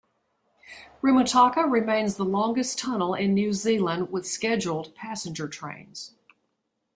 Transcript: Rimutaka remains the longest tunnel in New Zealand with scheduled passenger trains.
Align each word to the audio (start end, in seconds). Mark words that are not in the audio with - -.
Rimutaka 1.03 1.71
remains 1.71 2.15
the 2.15 2.25
longest 2.25 2.79
tunnel 2.79 3.13
in 3.13 3.35
New 3.35 3.53
Zealand 3.53 4.11
with 4.11 4.25
scheduled 4.27 4.95
passenger 4.95 5.47
trains. 5.47 6.15